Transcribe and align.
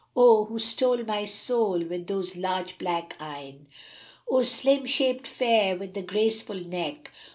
* 0.13 0.15
O 0.27 0.45
who 0.45 0.57
stole 0.57 1.03
my 1.03 1.25
soul 1.25 1.85
with 1.85 2.07
those 2.07 2.35
large 2.35 2.79
black 2.79 3.15
eyne! 3.19 3.67
O 4.27 4.41
slim 4.41 4.87
shaped 4.87 5.27
fair 5.27 5.75
with 5.75 5.93
the 5.93 6.01
graceful 6.01 6.55
neck! 6.59 7.11